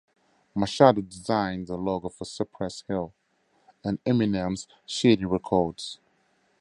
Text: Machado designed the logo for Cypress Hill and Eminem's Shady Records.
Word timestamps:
Machado 0.55 0.99
designed 0.99 1.67
the 1.67 1.77
logo 1.77 2.09
for 2.09 2.25
Cypress 2.25 2.83
Hill 2.87 3.13
and 3.83 4.03
Eminem's 4.03 4.67
Shady 4.87 5.25
Records. 5.25 5.99